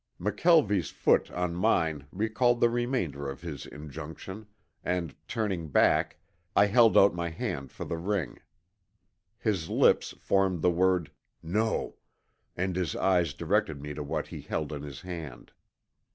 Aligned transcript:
McKelvie's 0.19 0.89
foot 0.89 1.29
on 1.29 1.53
mine 1.53 2.07
recalled 2.11 2.59
the 2.59 2.71
remainder 2.71 3.29
of 3.29 3.41
his 3.41 3.67
injunction, 3.67 4.47
and 4.83 5.13
turning 5.27 5.67
back, 5.67 6.17
I 6.55 6.65
held 6.65 6.97
out 6.97 7.13
my 7.13 7.29
hand 7.29 7.71
for 7.71 7.85
the 7.85 7.97
ring. 7.99 8.39
His 9.37 9.69
lips 9.69 10.15
formed 10.19 10.63
the 10.63 10.71
word, 10.71 11.11
"No," 11.43 11.97
and 12.57 12.75
his 12.75 12.95
eyes 12.95 13.35
directed 13.35 13.79
me 13.79 13.93
to 13.93 14.01
what 14.01 14.29
he 14.29 14.41
held 14.41 14.73
in 14.73 14.81
his 14.81 15.01
hand. 15.01 15.51